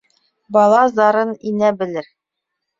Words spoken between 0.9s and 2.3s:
зарын инә белер